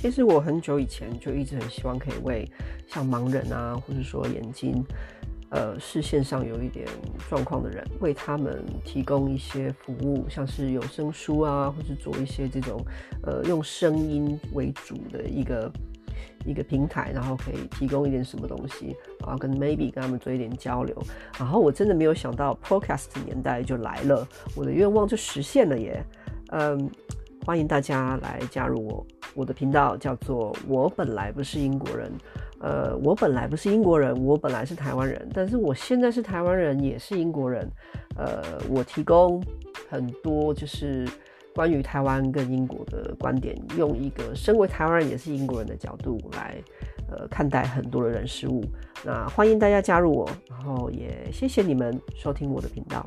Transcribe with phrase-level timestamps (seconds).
[0.00, 2.50] 其实我很久以前就一直很希望可以为
[2.86, 4.82] 像盲人啊，或者说眼睛
[5.50, 6.88] 呃视线上有一点
[7.28, 12.82] 状况的人，为他们提供一些服务，像是有声书啊，或是做一些这种
[13.24, 15.70] 呃用声音为主的一个
[16.46, 20.96] 一个平台，然后可以提供一点什么东西，然后跟 maybe 跟他们做一点交流。
[21.38, 24.26] 然后我真的没有想到 podcast 年代就来了，
[24.56, 26.02] 我的愿望就实现了耶！
[26.52, 26.90] 嗯。
[27.46, 32.12] 欢迎大家来加入我，我的频道叫做“我本来不是英国人”。
[32.60, 37.66] 呃，我本来不是英国人，我本来是台湾人，但是我现在是台湾人，也是英国人。
[38.16, 39.42] 呃，我提供
[39.88, 41.08] 很多就是
[41.54, 46.56] 关于台湾跟英国的观点，用一个身为台湾人也是英国人的角度来
[47.10, 48.62] 呃看待很多的人事物。
[49.02, 53.06] 那欢迎大家加入我，然后也谢谢你们收听我的频道。